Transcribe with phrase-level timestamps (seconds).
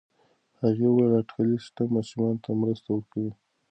[0.61, 3.31] هغې وايي اټکلي سیستم ماشومانو ته مرسته ورکوي.